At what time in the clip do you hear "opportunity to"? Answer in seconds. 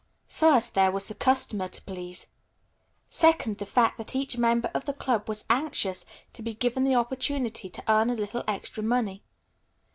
6.95-7.83